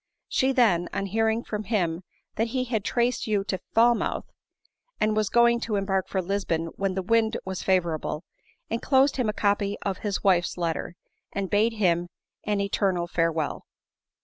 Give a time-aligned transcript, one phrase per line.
[0.27, 2.01] She then, on hearing from him
[2.33, 4.25] that he had traced you to Falmouth,
[4.99, 8.23] and was going to embark for Lisbon when the wind was favorable,
[8.71, 10.95] enclos ed him a copy of his wife's letter,
[11.33, 12.07] and bade him
[12.47, 13.67] an eter nal farewell